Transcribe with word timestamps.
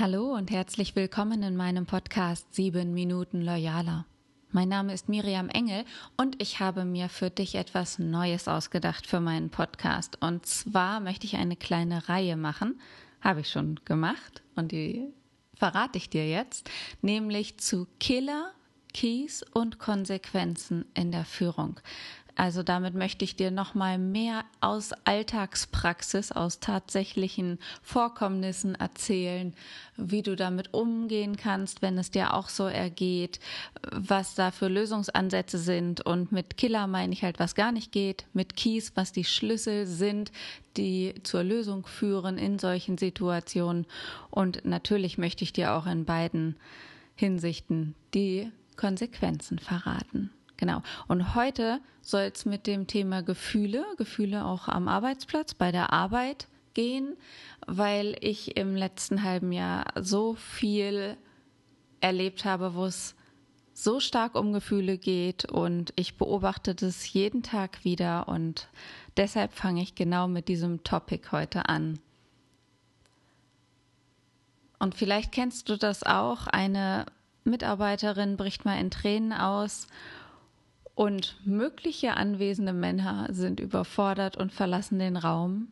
Hallo 0.00 0.32
und 0.32 0.50
herzlich 0.50 0.96
willkommen 0.96 1.42
in 1.42 1.56
meinem 1.56 1.84
Podcast 1.84 2.54
7 2.54 2.94
Minuten 2.94 3.42
Loyaler. 3.42 4.06
Mein 4.50 4.70
Name 4.70 4.94
ist 4.94 5.10
Miriam 5.10 5.50
Engel 5.50 5.84
und 6.16 6.40
ich 6.40 6.58
habe 6.58 6.86
mir 6.86 7.10
für 7.10 7.28
dich 7.28 7.54
etwas 7.54 7.98
Neues 7.98 8.48
ausgedacht 8.48 9.06
für 9.06 9.20
meinen 9.20 9.50
Podcast. 9.50 10.16
Und 10.22 10.46
zwar 10.46 11.00
möchte 11.00 11.26
ich 11.26 11.36
eine 11.36 11.54
kleine 11.54 12.08
Reihe 12.08 12.38
machen, 12.38 12.80
habe 13.20 13.40
ich 13.40 13.50
schon 13.50 13.78
gemacht 13.84 14.40
und 14.56 14.72
die 14.72 15.12
verrate 15.52 15.98
ich 15.98 16.08
dir 16.08 16.26
jetzt, 16.26 16.70
nämlich 17.02 17.58
zu 17.58 17.86
Killer, 17.98 18.52
Keys 18.92 19.44
und 19.52 19.78
Konsequenzen 19.78 20.84
in 20.94 21.12
der 21.12 21.24
Führung. 21.24 21.80
Also 22.40 22.62
damit 22.62 22.94
möchte 22.94 23.22
ich 23.22 23.36
dir 23.36 23.50
noch 23.50 23.74
mal 23.74 23.98
mehr 23.98 24.46
aus 24.60 24.92
Alltagspraxis, 25.04 26.32
aus 26.32 26.58
tatsächlichen 26.58 27.58
Vorkommnissen 27.82 28.74
erzählen, 28.76 29.52
wie 29.98 30.22
du 30.22 30.36
damit 30.36 30.72
umgehen 30.72 31.36
kannst, 31.36 31.82
wenn 31.82 31.98
es 31.98 32.10
dir 32.10 32.32
auch 32.32 32.48
so 32.48 32.64
ergeht, 32.64 33.40
was 33.92 34.36
da 34.36 34.52
für 34.52 34.68
Lösungsansätze 34.68 35.58
sind. 35.58 36.00
Und 36.00 36.32
mit 36.32 36.56
Killer 36.56 36.86
meine 36.86 37.12
ich 37.12 37.24
halt, 37.24 37.38
was 37.38 37.54
gar 37.54 37.72
nicht 37.72 37.92
geht, 37.92 38.24
mit 38.32 38.56
Keys, 38.56 38.92
was 38.94 39.12
die 39.12 39.24
Schlüssel 39.24 39.86
sind, 39.86 40.32
die 40.78 41.14
zur 41.24 41.42
Lösung 41.42 41.84
führen 41.84 42.38
in 42.38 42.58
solchen 42.58 42.96
Situationen. 42.96 43.84
Und 44.30 44.64
natürlich 44.64 45.18
möchte 45.18 45.44
ich 45.44 45.52
dir 45.52 45.74
auch 45.74 45.86
in 45.86 46.06
beiden 46.06 46.56
Hinsichten 47.16 47.94
die 48.14 48.50
Konsequenzen 48.80 49.58
verraten. 49.58 50.30
Genau. 50.56 50.82
Und 51.06 51.34
heute 51.34 51.80
soll 52.00 52.30
es 52.34 52.46
mit 52.46 52.66
dem 52.66 52.86
Thema 52.86 53.22
Gefühle, 53.22 53.84
Gefühle 53.98 54.46
auch 54.46 54.68
am 54.68 54.88
Arbeitsplatz, 54.88 55.52
bei 55.52 55.70
der 55.70 55.92
Arbeit 55.92 56.48
gehen, 56.72 57.16
weil 57.66 58.16
ich 58.20 58.56
im 58.56 58.74
letzten 58.74 59.22
halben 59.22 59.52
Jahr 59.52 59.84
so 60.00 60.34
viel 60.34 61.18
erlebt 62.00 62.46
habe, 62.46 62.74
wo 62.74 62.86
es 62.86 63.14
so 63.74 64.00
stark 64.00 64.34
um 64.34 64.54
Gefühle 64.54 64.96
geht 64.96 65.44
und 65.44 65.92
ich 65.96 66.16
beobachte 66.16 66.74
das 66.74 67.12
jeden 67.12 67.42
Tag 67.42 67.84
wieder 67.84 68.28
und 68.28 68.68
deshalb 69.18 69.52
fange 69.52 69.82
ich 69.82 69.94
genau 69.94 70.26
mit 70.26 70.48
diesem 70.48 70.84
Topic 70.84 71.32
heute 71.32 71.68
an. 71.68 71.98
Und 74.78 74.94
vielleicht 74.94 75.32
kennst 75.32 75.68
du 75.68 75.76
das 75.76 76.02
auch, 76.02 76.46
eine 76.46 77.04
Mitarbeiterin 77.44 78.36
bricht 78.36 78.64
mal 78.64 78.78
in 78.78 78.90
Tränen 78.90 79.32
aus 79.32 79.86
und 80.94 81.36
mögliche 81.46 82.16
anwesende 82.16 82.72
Männer 82.72 83.28
sind 83.30 83.60
überfordert 83.60 84.36
und 84.36 84.52
verlassen 84.52 84.98
den 84.98 85.16
Raum. 85.16 85.68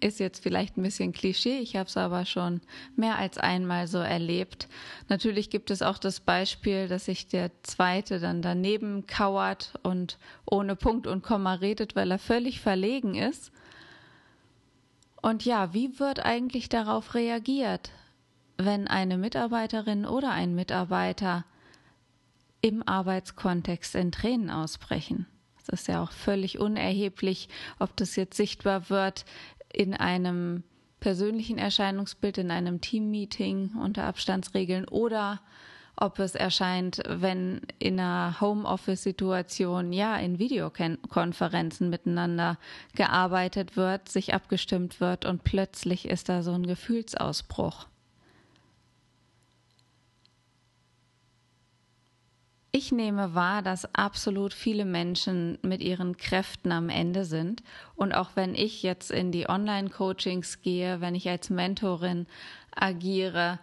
Ist 0.00 0.20
jetzt 0.20 0.42
vielleicht 0.42 0.76
ein 0.76 0.82
bisschen 0.82 1.12
Klischee, 1.12 1.58
ich 1.58 1.76
habe 1.76 1.88
es 1.88 1.96
aber 1.96 2.24
schon 2.24 2.60
mehr 2.96 3.18
als 3.18 3.38
einmal 3.38 3.86
so 3.86 3.98
erlebt. 3.98 4.68
Natürlich 5.08 5.48
gibt 5.48 5.70
es 5.70 5.80
auch 5.80 5.98
das 5.98 6.20
Beispiel, 6.20 6.88
dass 6.88 7.04
sich 7.04 7.28
der 7.28 7.50
Zweite 7.62 8.18
dann 8.18 8.42
daneben 8.42 9.06
kauert 9.06 9.74
und 9.82 10.18
ohne 10.44 10.74
Punkt 10.74 11.06
und 11.06 11.22
Komma 11.22 11.54
redet, 11.54 11.94
weil 11.94 12.10
er 12.10 12.18
völlig 12.18 12.60
verlegen 12.60 13.14
ist. 13.14 13.52
Und 15.22 15.44
ja, 15.44 15.72
wie 15.72 16.00
wird 16.00 16.24
eigentlich 16.24 16.68
darauf 16.68 17.14
reagiert, 17.14 17.92
wenn 18.64 18.88
eine 18.88 19.18
Mitarbeiterin 19.18 20.06
oder 20.06 20.30
ein 20.30 20.54
Mitarbeiter 20.54 21.44
im 22.60 22.86
Arbeitskontext 22.86 23.94
in 23.94 24.12
Tränen 24.12 24.50
ausbrechen. 24.50 25.26
Es 25.60 25.68
ist 25.68 25.88
ja 25.88 26.02
auch 26.02 26.12
völlig 26.12 26.58
unerheblich, 26.58 27.48
ob 27.78 27.96
das 27.96 28.16
jetzt 28.16 28.36
sichtbar 28.36 28.90
wird 28.90 29.24
in 29.72 29.94
einem 29.94 30.64
persönlichen 31.00 31.58
Erscheinungsbild, 31.58 32.38
in 32.38 32.50
einem 32.50 32.80
Teammeeting 32.80 33.72
unter 33.80 34.04
Abstandsregeln 34.04 34.86
oder 34.88 35.40
ob 35.96 36.18
es 36.18 36.34
erscheint, 36.34 37.02
wenn 37.06 37.60
in 37.78 38.00
einer 38.00 38.40
Homeoffice-Situation, 38.40 39.92
ja, 39.92 40.16
in 40.16 40.38
Videokonferenzen 40.38 41.90
miteinander 41.90 42.58
gearbeitet 42.94 43.76
wird, 43.76 44.08
sich 44.08 44.32
abgestimmt 44.32 45.00
wird 45.00 45.24
und 45.26 45.44
plötzlich 45.44 46.08
ist 46.08 46.28
da 46.28 46.42
so 46.42 46.52
ein 46.52 46.66
Gefühlsausbruch. 46.66 47.86
Ich 52.74 52.90
nehme 52.90 53.34
wahr, 53.34 53.60
dass 53.60 53.94
absolut 53.94 54.54
viele 54.54 54.86
Menschen 54.86 55.58
mit 55.60 55.82
ihren 55.82 56.16
Kräften 56.16 56.72
am 56.72 56.88
Ende 56.88 57.26
sind. 57.26 57.62
Und 57.96 58.14
auch 58.14 58.30
wenn 58.34 58.54
ich 58.54 58.82
jetzt 58.82 59.10
in 59.10 59.30
die 59.30 59.46
Online-Coachings 59.46 60.62
gehe, 60.62 61.02
wenn 61.02 61.14
ich 61.14 61.28
als 61.28 61.50
Mentorin 61.50 62.26
agiere, 62.74 63.58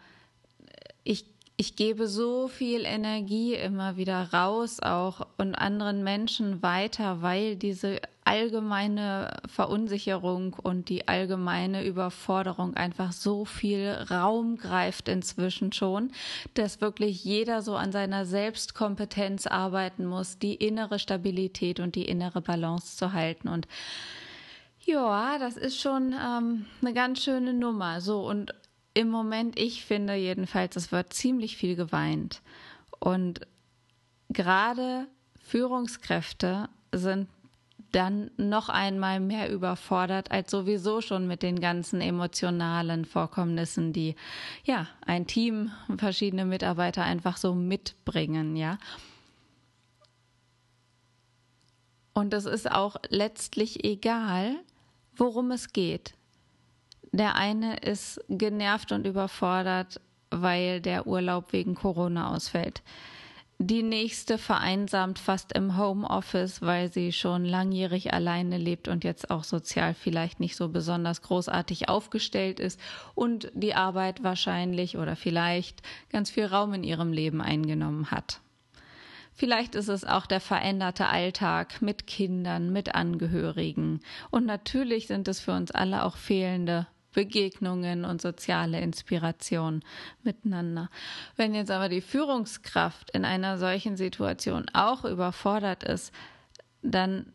ich, 1.03 1.25
ich 1.59 1.75
gebe 1.75 2.07
so 2.07 2.47
viel 2.47 2.85
Energie 2.85 3.53
immer 3.53 3.97
wieder 3.97 4.31
raus 4.31 4.79
auch 4.79 5.27
und 5.37 5.55
anderen 5.55 6.05
Menschen 6.05 6.63
weiter, 6.63 7.21
weil 7.21 7.57
diese 7.57 7.99
allgemeine 8.23 9.41
Verunsicherung 9.45 10.53
und 10.53 10.87
die 10.87 11.09
allgemeine 11.09 11.83
Überforderung 11.83 12.77
einfach 12.77 13.11
so 13.11 13.43
viel 13.43 13.91
Raum 14.09 14.55
greift 14.55 15.09
inzwischen 15.09 15.73
schon, 15.73 16.13
dass 16.53 16.79
wirklich 16.79 17.25
jeder 17.25 17.61
so 17.61 17.75
an 17.75 17.91
seiner 17.91 18.25
Selbstkompetenz 18.25 19.45
arbeiten 19.45 20.05
muss, 20.05 20.39
die 20.39 20.55
innere 20.55 20.97
Stabilität 20.97 21.81
und 21.81 21.95
die 21.95 22.05
innere 22.05 22.39
Balance 22.39 22.95
zu 22.95 23.11
halten. 23.11 23.49
Und 23.49 23.67
ja, 24.85 25.37
das 25.37 25.57
ist 25.57 25.81
schon 25.81 26.13
ähm, 26.13 26.67
eine 26.81 26.93
ganz 26.93 27.21
schöne 27.21 27.53
Nummer. 27.53 27.99
So, 27.99 28.25
und 28.25 28.53
im 28.93 29.09
Moment, 29.09 29.57
ich 29.59 29.85
finde 29.85 30.15
jedenfalls, 30.15 30.75
es 30.75 30.91
wird 30.91 31.13
ziemlich 31.13 31.57
viel 31.57 31.75
geweint. 31.75 32.41
Und 32.99 33.41
gerade 34.29 35.07
Führungskräfte 35.39 36.69
sind 36.93 37.27
dann 37.91 38.29
noch 38.37 38.69
einmal 38.69 39.19
mehr 39.19 39.51
überfordert 39.51 40.31
als 40.31 40.51
sowieso 40.51 41.01
schon 41.01 41.27
mit 41.27 41.41
den 41.41 41.59
ganzen 41.59 42.01
emotionalen 42.01 43.05
Vorkommnissen, 43.05 43.93
die 43.93 44.15
ja 44.63 44.87
ein 45.05 45.25
Team, 45.25 45.71
verschiedene 45.97 46.45
Mitarbeiter 46.45 47.03
einfach 47.03 47.37
so 47.37 47.55
mitbringen, 47.55 48.55
ja. 48.55 48.77
Und 52.13 52.33
es 52.33 52.45
ist 52.45 52.69
auch 52.69 52.97
letztlich 53.09 53.83
egal, 53.85 54.55
worum 55.15 55.51
es 55.51 55.71
geht. 55.73 56.13
Der 57.11 57.35
eine 57.35 57.77
ist 57.77 58.21
genervt 58.29 58.91
und 58.91 59.07
überfordert, 59.07 59.99
weil 60.29 60.79
der 60.79 61.07
Urlaub 61.07 61.53
wegen 61.53 61.75
Corona 61.75 62.33
ausfällt. 62.35 62.83
Die 63.61 63.83
nächste 63.83 64.37
vereinsamt 64.37 65.19
fast 65.19 65.51
im 65.51 65.77
Homeoffice, 65.77 66.61
weil 66.61 66.93
sie 66.93 67.11
schon 67.11 67.43
langjährig 67.43 68.13
alleine 68.13 68.57
lebt 68.57 68.87
und 68.87 69.03
jetzt 69.03 69.29
auch 69.31 69.43
sozial 69.43 69.93
vielleicht 69.93 70.39
nicht 70.39 70.55
so 70.55 70.69
besonders 70.69 71.21
großartig 71.21 71.89
aufgestellt 71.89 72.61
ist 72.61 72.79
und 73.15 73.51
die 73.53 73.75
Arbeit 73.75 74.23
wahrscheinlich 74.23 74.97
oder 74.97 75.17
vielleicht 75.17 75.81
ganz 76.09 76.29
viel 76.29 76.45
Raum 76.45 76.73
in 76.73 76.85
ihrem 76.85 77.11
Leben 77.11 77.41
eingenommen 77.41 78.11
hat. 78.11 78.39
Vielleicht 79.33 79.75
ist 79.75 79.89
es 79.89 80.05
auch 80.05 80.25
der 80.25 80.39
veränderte 80.39 81.07
Alltag 81.07 81.81
mit 81.81 82.07
Kindern, 82.07 82.71
mit 82.71 82.95
Angehörigen. 82.95 83.99
Und 84.31 84.45
natürlich 84.45 85.07
sind 85.07 85.27
es 85.27 85.41
für 85.41 85.51
uns 85.51 85.71
alle 85.71 86.05
auch 86.05 86.15
fehlende 86.15 86.87
Begegnungen 87.13 88.05
und 88.05 88.21
soziale 88.21 88.79
Inspiration 88.81 89.83
miteinander. 90.23 90.89
Wenn 91.35 91.55
jetzt 91.55 91.71
aber 91.71 91.89
die 91.89 92.01
Führungskraft 92.01 93.11
in 93.11 93.25
einer 93.25 93.57
solchen 93.57 93.97
Situation 93.97 94.65
auch 94.73 95.05
überfordert 95.05 95.83
ist, 95.83 96.13
dann 96.81 97.33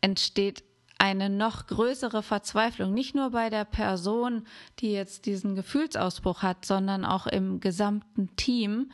entsteht 0.00 0.62
eine 0.98 1.28
noch 1.28 1.66
größere 1.66 2.22
Verzweiflung, 2.22 2.94
nicht 2.94 3.14
nur 3.14 3.30
bei 3.30 3.50
der 3.50 3.64
Person, 3.64 4.46
die 4.78 4.92
jetzt 4.92 5.26
diesen 5.26 5.54
Gefühlsausbruch 5.54 6.42
hat, 6.42 6.64
sondern 6.64 7.04
auch 7.04 7.26
im 7.26 7.60
gesamten 7.60 8.34
Team, 8.36 8.90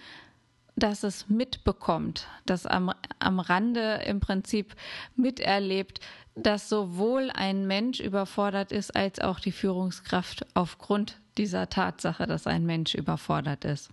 das 0.75 1.05
es 1.05 1.29
mitbekommt, 1.29 2.27
das 2.47 2.67
am, 2.67 2.93
am 3.19 3.41
Rande 3.41 4.03
im 4.07 4.21
Prinzip 4.21 4.75
miterlebt, 5.17 6.01
dass 6.35 6.69
sowohl 6.69 7.31
ein 7.31 7.67
Mensch 7.67 8.01
überfordert 8.01 8.73
ist, 8.73 8.95
als 8.97 9.21
auch 9.21 9.41
die 9.41 9.53
Führungskraft 9.53 10.47
aufgrund 10.55 11.21
dieser 11.37 11.69
Tatsache, 11.69 12.27
dass 12.27 12.47
ein 12.47 12.65
Mensch 12.65 12.95
überfordert 12.95 13.65
ist. 13.65 13.91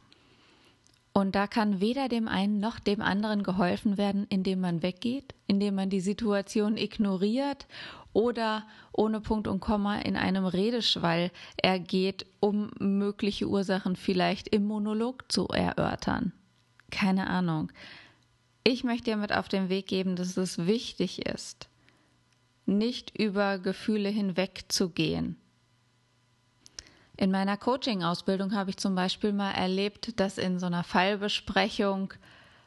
Und 1.12 1.36
da 1.36 1.48
kann 1.48 1.82
weder 1.82 2.08
dem 2.08 2.28
einen 2.28 2.60
noch 2.60 2.80
dem 2.80 3.02
anderen 3.02 3.44
geholfen 3.44 3.98
werden, 3.98 4.26
indem 4.30 4.62
man 4.62 4.84
weggeht, 4.84 5.34
indem 5.48 5.76
man 5.76 5.90
die 5.90 6.00
Situation 6.00 6.78
ignoriert 6.78 7.68
oder 8.14 8.66
ohne 8.92 9.20
Punkt 9.20 9.48
und 9.48 9.60
Komma 9.60 10.00
in 10.00 10.16
einem 10.16 10.46
Redeschwall 10.46 11.32
ergeht, 11.58 12.26
um 12.40 12.72
mögliche 12.80 13.48
Ursachen 13.48 13.96
vielleicht 13.96 14.48
im 14.50 14.66
Monolog 14.66 15.32
zu 15.32 15.48
erörtern. 15.48 16.32
Keine 16.92 17.28
Ahnung. 17.28 17.72
Ich 18.64 18.84
möchte 18.84 19.12
dir 19.12 19.18
mit 19.18 19.34
auf 19.34 19.48
den 19.48 19.70
Weg 19.70 19.88
geben, 19.88 20.16
dass 20.16 20.38
es 20.38 20.68
wichtig 20.68 21.26
ist, 21.26 21.69
nicht 22.78 23.18
über 23.18 23.60
Gefühle 23.60 24.10
hinwegzugehen. 24.10 25.38
In 27.18 27.32
meiner 27.32 27.58
Coaching-Ausbildung 27.58 28.54
habe 28.56 28.70
ich 28.70 28.78
zum 28.78 28.96
Beispiel 28.96 29.34
mal 29.34 29.52
erlebt, 29.52 30.20
dass 30.22 30.38
in 30.38 30.58
so 30.58 30.68
einer 30.68 30.86
Fallbesprechung 30.86 32.14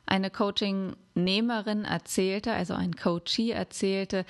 eine 0.04 0.30
Coaching-Nehmerin 0.30 1.86
erzählte, 1.86 2.52
also 2.52 2.74
ein 2.74 2.94
Coachee 2.94 3.52
erzählte 3.52 4.26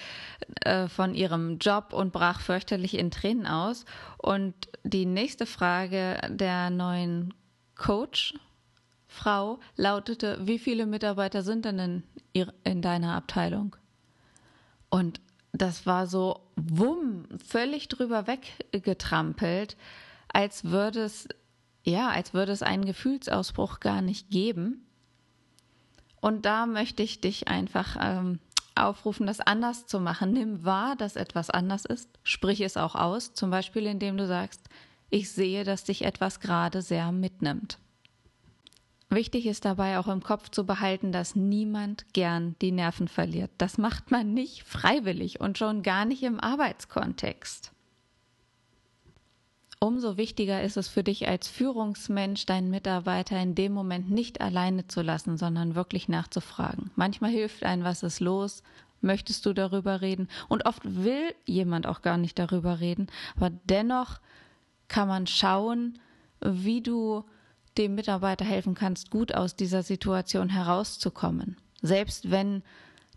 äh, 0.61 0.87
von 0.87 1.15
ihrem 1.15 1.59
Job 1.59 1.93
und 1.93 2.13
brach 2.13 2.41
fürchterlich 2.41 2.97
in 2.97 3.11
Tränen 3.11 3.49
aus. 3.49 3.85
Und 4.19 4.55
die 4.85 5.07
nächste 5.07 5.45
Frage 5.45 6.21
der 6.29 6.71
neuen 6.71 7.35
Coach-Frau 7.75 9.59
lautete, 9.77 10.39
wie 10.43 10.61
viele 10.61 10.87
Mitarbeiter 10.87 11.43
sind 11.43 11.65
denn 11.65 12.05
in, 12.33 12.53
in 12.63 12.81
deiner 12.81 13.17
Abteilung? 13.17 13.75
Und 14.89 15.21
das 15.53 15.87
war 15.87 16.07
so, 16.07 16.41
wumm, 16.57 17.25
völlig 17.47 17.89
drüber 17.89 18.27
weggetrampelt, 18.27 19.77
als 20.33 20.65
würde 20.65 21.03
es, 21.05 21.29
ja, 21.85 22.09
als 22.09 22.33
würde 22.33 22.53
es 22.53 22.63
einen 22.63 22.85
Gefühlsausbruch 22.85 23.81
gar 23.81 24.01
nicht 24.01 24.31
geben. 24.31 24.87
Und 26.21 26.47
da 26.47 26.67
möchte 26.67 27.03
ich 27.03 27.21
dich 27.21 27.49
einfach 27.49 27.97
ähm, 28.01 28.39
aufrufen, 28.75 29.27
das 29.27 29.41
anders 29.41 29.87
zu 29.87 30.01
machen. 30.01 30.33
Nimm 30.33 30.65
wahr, 30.65 30.97
dass 30.97 31.17
etwas 31.17 31.51
anders 31.51 31.85
ist. 31.85 32.09
Sprich 32.23 32.61
es 32.61 32.77
auch 32.77 32.95
aus, 32.95 33.35
zum 33.35 33.51
Beispiel 33.51 33.87
indem 33.87 34.17
du 34.17 34.27
sagst, 34.27 34.61
ich 35.11 35.31
sehe, 35.31 35.65
dass 35.65 35.85
dich 35.85 36.05
etwas 36.05 36.41
gerade 36.41 36.81
sehr 36.81 37.13
mitnimmt. 37.13 37.79
Wichtig 39.13 39.45
ist 39.45 39.67
dabei 39.67 39.99
auch 39.99 40.09
im 40.09 40.23
Kopf 40.23 40.49
zu 40.49 40.65
behalten, 40.65 41.13
dass 41.13 41.37
niemand 41.37 42.07
gern 42.15 42.57
die 42.63 42.73
Nerven 42.73 43.09
verliert. 43.09 43.51
Das 43.59 43.77
macht 43.77 44.11
man 44.11 44.33
nicht 44.33 44.63
freiwillig 44.63 45.39
und 45.39 45.59
schon 45.59 45.83
gar 45.83 46.07
nicht 46.07 46.23
im 46.23 46.41
Arbeitskontext. 46.41 47.73
Umso 49.81 50.17
wichtiger 50.17 50.63
ist 50.63 50.79
es 50.79 50.89
für 50.89 51.05
dich 51.05 51.29
als 51.29 51.47
Führungsmensch, 51.49 52.47
deinen 52.47 52.71
Mitarbeiter 52.71 53.39
in 53.39 53.55
dem 53.55 53.75
Moment 53.75 54.11
nicht 54.11 54.41
alleine 54.41 54.87
zu 54.87 55.03
lassen, 55.03 55.37
sondern 55.37 55.75
wirklich 55.75 56.09
nachzufragen. 56.09 56.91
Manchmal 56.97 57.33
hilft 57.33 57.65
ein, 57.65 57.85
was 57.85 58.03
ist 58.03 58.21
los? 58.21 58.63
Möchtest 59.03 59.45
du 59.45 59.53
darüber 59.53 60.01
reden? 60.01 60.27
Und 60.49 60.65
oft 60.65 60.81
will 60.87 61.35
jemand 61.45 61.87
auch 61.87 62.01
gar 62.01 62.17
nicht 62.17 62.39
darüber 62.39 62.81
reden, 62.81 63.09
aber 63.37 63.51
dennoch 63.51 64.21
kann 64.89 65.07
man 65.07 65.27
schauen, 65.27 65.99
wie 66.41 66.81
du 66.81 67.25
dem 67.79 67.95
Mitarbeiter 67.95 68.45
helfen 68.45 68.75
kannst, 68.75 69.11
gut 69.11 69.35
aus 69.35 69.57
dieser 69.57 69.83
Situation 69.83 70.49
herauszukommen. 70.49 71.57
Selbst 71.81 72.31
wenn 72.31 72.63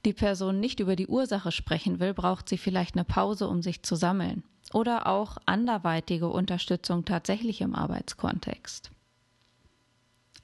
die 0.06 0.14
Person 0.14 0.60
nicht 0.60 0.80
über 0.80 0.96
die 0.96 1.08
Ursache 1.08 1.52
sprechen 1.52 2.00
will, 2.00 2.14
braucht 2.14 2.48
sie 2.48 2.58
vielleicht 2.58 2.96
eine 2.96 3.06
Pause, 3.06 3.48
um 3.48 3.62
sich 3.62 3.84
zu 3.84 3.96
sammeln 3.96 4.44
oder 4.74 5.08
auch 5.08 5.38
anderweitige 5.46 6.28
Unterstützung 6.28 7.06
tatsächlich 7.06 7.62
im 7.62 7.76
Arbeitskontext. 7.76 8.92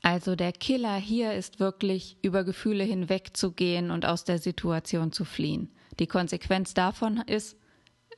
Also 0.03 0.35
der 0.35 0.51
Killer 0.51 0.95
hier 0.95 1.33
ist 1.33 1.59
wirklich 1.59 2.17
über 2.23 2.43
Gefühle 2.43 2.83
hinwegzugehen 2.83 3.91
und 3.91 4.05
aus 4.05 4.23
der 4.23 4.39
Situation 4.39 5.11
zu 5.11 5.25
fliehen. 5.25 5.69
Die 5.99 6.07
Konsequenz 6.07 6.73
davon 6.73 7.17
ist, 7.17 7.55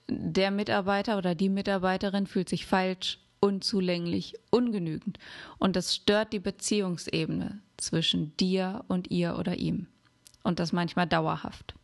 der 0.07 0.51
Mitarbeiter 0.51 1.17
oder 1.17 1.35
die 1.35 1.49
Mitarbeiterin 1.49 2.27
fühlt 2.27 2.47
sich 2.47 2.65
falsch, 2.65 3.19
unzulänglich, 3.43 4.35
ungenügend 4.51 5.19
und 5.57 5.75
das 5.75 5.93
stört 5.93 6.31
die 6.31 6.39
Beziehungsebene 6.39 7.59
zwischen 7.75 8.35
dir 8.37 8.85
und 8.87 9.11
ihr 9.11 9.37
oder 9.37 9.57
ihm 9.57 9.87
und 10.43 10.59
das 10.59 10.71
manchmal 10.71 11.07
dauerhaft. 11.07 11.75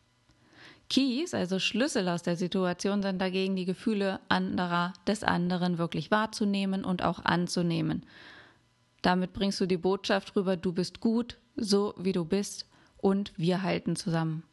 Keys, 0.88 1.34
also 1.34 1.58
Schlüssel 1.58 2.08
aus 2.08 2.22
der 2.22 2.36
Situation, 2.36 3.02
sind 3.02 3.20
dagegen 3.20 3.56
die 3.56 3.66
Gefühle 3.66 4.20
anderer, 4.30 4.94
des 5.06 5.22
anderen 5.22 5.76
wirklich 5.76 6.10
wahrzunehmen 6.10 6.82
und 6.82 7.04
auch 7.04 7.26
anzunehmen. 7.26 8.06
Damit 9.02 9.34
bringst 9.34 9.60
du 9.60 9.66
die 9.66 9.76
Botschaft 9.76 10.34
rüber, 10.36 10.56
du 10.56 10.72
bist 10.72 11.00
gut, 11.00 11.36
so 11.56 11.92
wie 11.98 12.12
du 12.12 12.24
bist 12.24 12.64
und 12.96 13.34
wir 13.36 13.62
halten 13.62 13.96
zusammen. 13.96 14.44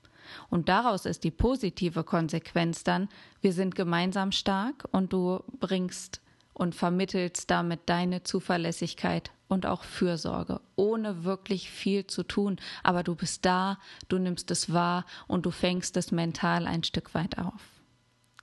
Und 0.50 0.68
daraus 0.68 1.06
ist 1.06 1.24
die 1.24 1.32
positive 1.32 2.04
Konsequenz 2.04 2.84
dann, 2.84 3.08
wir 3.40 3.54
sind 3.54 3.76
gemeinsam 3.76 4.34
stark 4.34 4.90
und 4.92 5.14
du 5.14 5.42
bringst 5.62 6.20
und 6.58 6.74
vermittelst 6.74 7.52
damit 7.52 7.82
deine 7.86 8.24
Zuverlässigkeit 8.24 9.30
und 9.48 9.68
auch 9.68 9.84
Fürsorge, 9.84 10.60
ohne 10.76 11.24
wirklich 11.24 11.70
viel 11.70 12.08
zu 12.08 12.24
tun. 12.24 12.58
Aber 12.82 13.04
du 13.04 13.14
bist 13.14 13.46
da, 13.46 13.78
du 14.10 14.18
nimmst 14.18 14.50
es 14.50 14.74
wahr 14.74 15.06
und 15.28 15.46
du 15.46 15.52
fängst 15.52 15.96
es 15.98 16.12
mental 16.12 16.66
ein 16.66 16.84
Stück 16.84 17.14
weit 17.14 17.38
auf. 17.38 17.62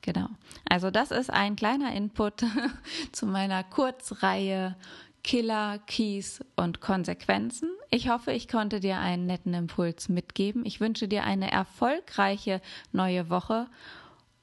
Genau. 0.01 0.29
Also 0.69 0.93
das 0.93 1.11
ist 1.11 1.31
ein 1.31 1.57
kleiner 1.57 1.93
Input 1.93 2.45
zu 3.13 3.27
meiner 3.27 3.65
Kurzreihe 3.65 4.77
Killer, 5.25 5.81
Keys 5.87 6.45
und 6.55 6.81
Konsequenzen. 6.81 7.71
Ich 7.91 8.11
hoffe, 8.11 8.31
ich 8.31 8.47
konnte 8.47 8.79
dir 8.79 8.99
einen 8.99 9.27
netten 9.27 9.55
Impuls 9.55 10.09
mitgeben. 10.09 10.65
Ich 10.65 10.81
wünsche 10.81 11.09
dir 11.09 11.25
eine 11.25 11.51
erfolgreiche 11.51 12.61
neue 12.93 13.29
Woche 13.29 13.67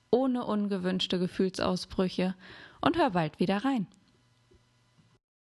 ohne 0.09 0.44
ungewünschte 0.44 1.19
Gefühlsausbrüche 1.19 2.35
und 2.81 2.97
hör 2.97 3.11
bald 3.11 3.39
wieder 3.39 3.63
rein. 3.63 3.87